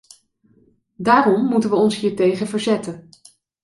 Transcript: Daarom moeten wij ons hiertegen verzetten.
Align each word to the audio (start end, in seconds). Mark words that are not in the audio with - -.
Daarom 0.95 1.45
moeten 1.45 1.69
wij 1.69 1.79
ons 1.79 1.95
hiertegen 1.95 2.47
verzetten. 2.47 3.09